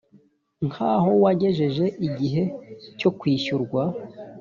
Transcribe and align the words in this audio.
nk 0.67 0.75
aho 0.91 1.11
wagejeje 1.23 1.85
igihe 2.07 2.43
cyo 2.99 3.09
kwishyurwa 3.19 3.81